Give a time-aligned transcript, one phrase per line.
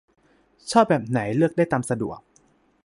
[0.71, 2.19] ชอบแบบไหนเลือกได้ตามสะดวก